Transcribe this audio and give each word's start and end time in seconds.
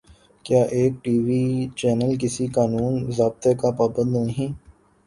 کیا 0.45 0.61
ایک 0.75 0.93
T 1.03 1.15
V 1.25 1.41
channel 1.77 2.11
کسی 2.21 2.45
قانون 2.55 2.93
ضابطے 3.17 3.51
کا 3.61 3.69
پابند 3.77 4.11
نہیں؟ 4.17 4.51